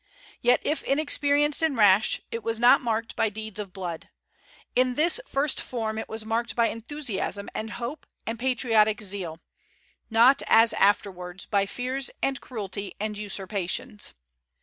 [0.41, 4.09] Yet if inexperienced and rash, it was not marked by deeds of blood.
[4.75, 9.43] In this first form it was marked by enthusiasm and hope and patriotic zeal;
[10.09, 14.15] not, as afterwards, by fears and cruelty and usurpations.